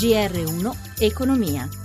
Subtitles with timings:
[0.00, 1.79] GR1 Economia.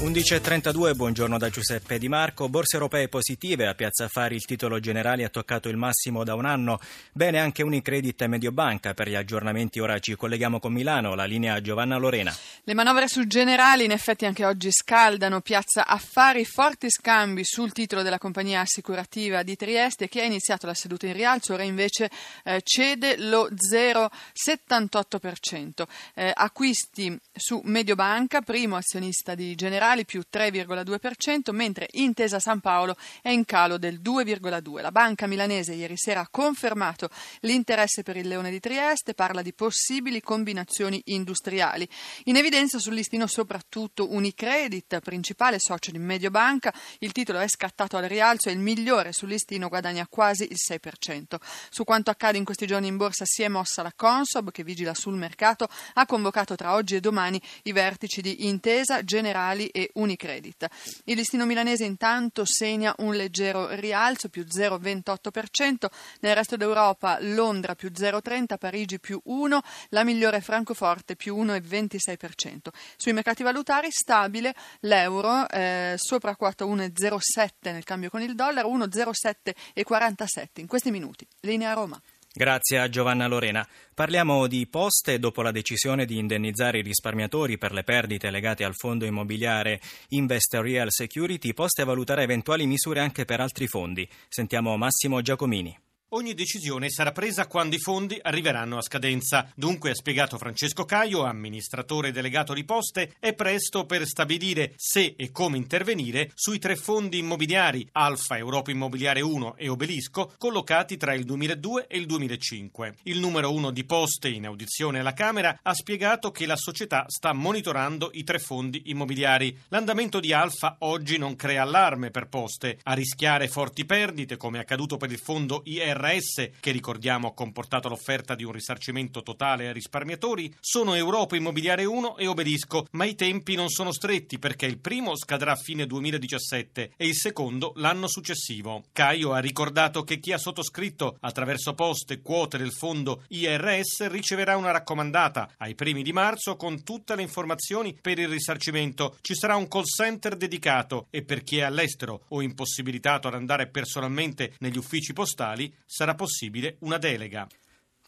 [0.00, 2.48] 11.32, buongiorno da Giuseppe Di Marco.
[2.48, 6.44] Borse europee positive, a Piazza Affari il titolo generale ha toccato il massimo da un
[6.44, 6.78] anno.
[7.10, 8.94] Bene anche Unicredit e Mediobanca.
[8.94, 12.32] Per gli aggiornamenti ora ci colleghiamo con Milano, la linea Giovanna Lorena.
[12.62, 15.40] Le manovre su generali in effetti anche oggi scaldano.
[15.40, 20.74] Piazza Affari, forti scambi sul titolo della compagnia assicurativa di Trieste che ha iniziato la
[20.74, 22.08] seduta in rialzo, ora invece
[22.44, 25.82] eh, cede lo 0,78%.
[26.14, 32.96] Eh, acquisti su Mediobanca, primo azionista di generali generali più 3,2%, mentre Intesa San Paolo
[33.22, 34.80] è in calo del 2,2%.
[34.80, 37.08] La banca milanese ieri sera ha confermato
[37.40, 41.88] l'interesse per il Leone di Trieste, parla di possibili combinazioni industriali.
[42.24, 48.04] In evidenza sul listino soprattutto Unicredit, principale socio di Mediobanca, il titolo è scattato al
[48.04, 51.36] rialzo e il migliore sul listino guadagna quasi il 6%.
[51.70, 54.94] Su quanto accade in questi giorni in borsa si è mossa la Consob che vigila
[54.94, 60.66] sul mercato, ha convocato tra oggi e domani i vertici di Intesa, Generali e Unicredit.
[61.04, 65.86] Il listino milanese intanto segna un leggero rialzo più 0,28%,
[66.20, 69.58] nel resto d'Europa Londra più 0,30%, Parigi più 1%,
[69.90, 72.68] la migliore Francoforte più 1,26%.
[72.96, 80.60] Sui mercati valutari stabile l'euro eh, sopra quota 1,07 nel cambio con il dollaro, 1,07,47
[80.60, 81.26] in questi minuti.
[81.40, 82.00] Linea Roma.
[82.38, 83.66] Grazie a Giovanna Lorena.
[83.92, 88.76] Parliamo di poste dopo la decisione di indennizzare i risparmiatori per le perdite legate al
[88.76, 91.52] fondo immobiliare Invest Real Security.
[91.52, 94.08] Poste valuterà eventuali misure anche per altri fondi.
[94.28, 95.76] Sentiamo Massimo Giacomini.
[96.12, 99.52] Ogni decisione sarà presa quando i fondi arriveranno a scadenza.
[99.54, 105.30] Dunque, ha spiegato Francesco Caio, amministratore delegato di Poste, è presto per stabilire se e
[105.30, 111.24] come intervenire sui tre fondi immobiliari Alfa, Europa Immobiliare 1 e Obelisco, collocati tra il
[111.24, 112.94] 2002 e il 2005.
[113.02, 117.34] Il numero uno di Poste, in audizione alla Camera, ha spiegato che la società sta
[117.34, 119.54] monitorando i tre fondi immobiliari.
[119.68, 122.78] L'andamento di Alfa oggi non crea allarme per Poste.
[122.84, 127.88] A rischiare forti perdite, come accaduto per il fondo IR RS, che ricordiamo ha comportato
[127.88, 133.14] l'offerta di un risarcimento totale ai risparmiatori, sono Europa Immobiliare 1 e Obelisco, ma i
[133.14, 138.08] tempi non sono stretti perché il primo scadrà a fine 2017 e il secondo l'anno
[138.08, 138.84] successivo.
[138.92, 144.70] Caio ha ricordato che chi ha sottoscritto attraverso poste quote del fondo IRS riceverà una
[144.70, 149.16] raccomandata ai primi di marzo con tutte le informazioni per il risarcimento.
[149.20, 153.68] Ci sarà un call center dedicato e per chi è all'estero o impossibilitato ad andare
[153.68, 157.46] personalmente negli uffici postali sarà possibile una delega.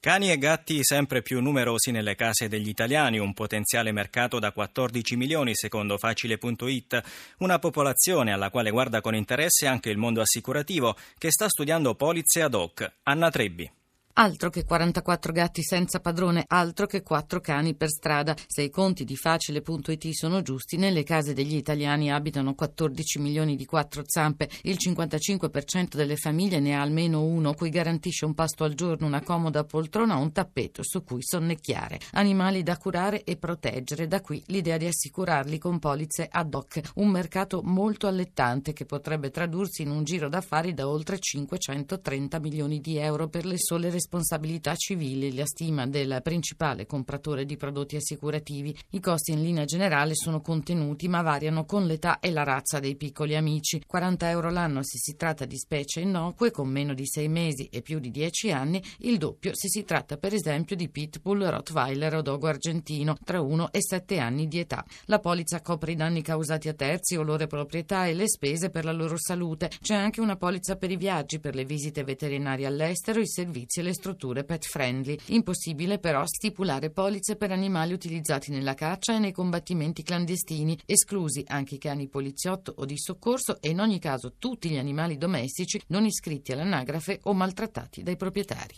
[0.00, 5.16] Cani e gatti sempre più numerosi nelle case degli italiani, un potenziale mercato da 14
[5.16, 7.02] milioni secondo Facile.it,
[7.38, 12.42] una popolazione alla quale guarda con interesse anche il mondo assicurativo che sta studiando polizze
[12.42, 12.90] ad hoc.
[13.02, 13.75] Anna Trebbi.
[14.18, 18.34] Altro che 44 gatti senza padrone, altro che 4 cani per strada.
[18.46, 23.66] Se i conti di facile.it sono giusti, nelle case degli italiani abitano 14 milioni di
[23.66, 24.48] quattro zampe.
[24.62, 29.20] Il 55% delle famiglie ne ha almeno uno, cui garantisce un pasto al giorno, una
[29.20, 32.00] comoda poltrona o un tappeto su cui sonnecchiare.
[32.12, 36.80] Animali da curare e proteggere, da qui l'idea di assicurarli con polizze ad hoc.
[36.94, 42.80] Un mercato molto allettante che potrebbe tradursi in un giro d'affari da oltre 530 milioni
[42.80, 47.96] di euro per le sole responsabilità responsabilità civili, la stima del principale compratore di prodotti
[47.96, 48.74] assicurativi.
[48.90, 52.94] I costi in linea generale sono contenuti ma variano con l'età e la razza dei
[52.94, 53.82] piccoli amici.
[53.84, 57.82] 40 euro l'anno se si tratta di specie innocue con meno di 6 mesi e
[57.82, 62.22] più di 10 anni, il doppio se si tratta per esempio di Pitbull, Rottweiler o
[62.22, 64.84] Dogo argentino tra 1 e 7 anni di età.
[65.06, 68.84] La polizza copre i danni causati a terzi o loro proprietà e le spese per
[68.84, 69.68] la loro salute.
[69.80, 73.82] C'è anche una polizza per i viaggi, per le visite veterinarie all'estero, i servizi e
[73.82, 75.18] le strutture pet friendly.
[75.26, 81.76] Impossibile però stipulare polizze per animali utilizzati nella caccia e nei combattimenti clandestini, esclusi anche
[81.76, 86.04] i cani poliziotto o di soccorso e in ogni caso tutti gli animali domestici non
[86.04, 88.74] iscritti all'anagrafe o maltrattati dai proprietari.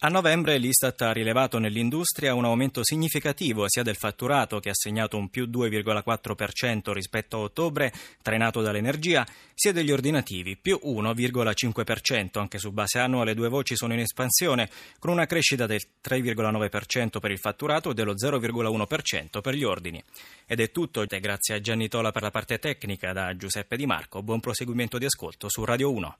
[0.00, 5.16] A novembre l'Istat ha rilevato nell'industria un aumento significativo sia del fatturato che ha segnato
[5.16, 7.92] un più 2,4% rispetto a ottobre,
[8.22, 13.92] trainato dall'energia, sia degli ordinativi, più 1,5%, anche su base annua le due voci sono
[13.92, 19.64] in espansione, con una crescita del 3,9% per il fatturato e dello 0,1% per gli
[19.64, 20.00] ordini.
[20.46, 24.22] Ed è tutto, grazie a Gianni Tola per la parte tecnica, da Giuseppe Di Marco,
[24.22, 26.18] buon proseguimento di ascolto su Radio 1.